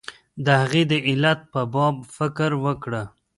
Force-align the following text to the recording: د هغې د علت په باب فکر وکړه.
د 0.45 0.47
هغې 0.61 0.83
د 0.91 0.93
علت 1.07 1.39
په 1.53 1.61
باب 1.73 1.95
فکر 2.17 2.51
وکړه. 2.65 3.03